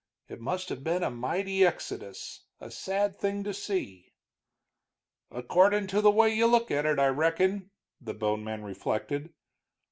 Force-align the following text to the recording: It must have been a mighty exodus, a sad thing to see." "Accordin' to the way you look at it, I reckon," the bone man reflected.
It 0.27 0.41
must 0.41 0.69
have 0.69 0.83
been 0.83 1.03
a 1.03 1.11
mighty 1.11 1.63
exodus, 1.63 2.45
a 2.59 2.71
sad 2.71 3.19
thing 3.19 3.43
to 3.43 3.53
see." 3.53 4.13
"Accordin' 5.29 5.85
to 5.89 6.01
the 6.01 6.09
way 6.09 6.33
you 6.33 6.47
look 6.47 6.71
at 6.71 6.87
it, 6.87 6.97
I 6.97 7.05
reckon," 7.09 7.69
the 8.01 8.15
bone 8.15 8.43
man 8.43 8.63
reflected. 8.63 9.31